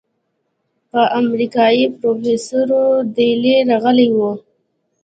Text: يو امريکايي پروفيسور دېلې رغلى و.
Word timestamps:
يو 0.93 1.03
امريکايي 1.21 1.85
پروفيسور 1.97 2.67
دېلې 3.15 3.55
رغلى 3.69 4.07
و. 4.15 4.17